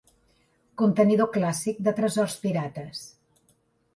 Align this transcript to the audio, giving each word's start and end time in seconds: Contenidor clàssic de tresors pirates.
Contenidor 0.81 1.29
clàssic 1.35 1.83
de 1.87 1.95
tresors 2.01 2.39
pirates. 2.47 3.03